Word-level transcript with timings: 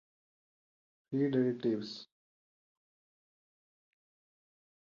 feed 1.13 1.37
additives 1.37 1.95